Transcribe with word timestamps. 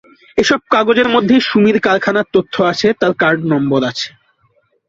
এসব 0.37 0.59
কাগজের 0.71 1.07
মধ্যেই 1.09 1.41
সুমির 1.49 1.77
কারখানার 1.79 2.27
তথ্য 2.33 2.55
আছে, 2.71 2.87
তাঁর 2.99 3.13
কার্ড 3.21 3.39
নম্বর 3.53 3.81
আছে। 3.91 4.09